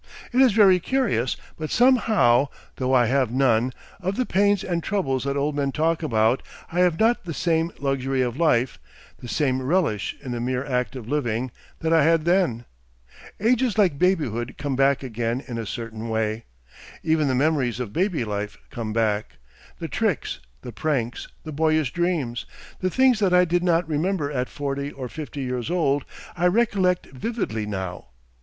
[0.33, 5.25] It is very curious, but somehow, though I have none, of the pains and troubles
[5.25, 8.79] that old men talk about, I have not the same luxury of life
[9.19, 11.51] the same relish in the mere act of living
[11.81, 12.65] that I had then.
[13.39, 16.45] Age is like babyhood come back again in a certain way.
[17.03, 19.35] Even the memories of baby life come back
[19.77, 22.47] the tricks, the pranks, the boyish dreams;
[22.81, 26.05] and things that I did not remember at forty or fifty years old
[26.35, 28.07] I recollect vividly now.